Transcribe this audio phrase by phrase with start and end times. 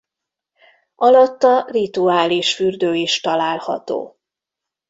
[0.95, 4.19] Alatta rituális fürdő is található.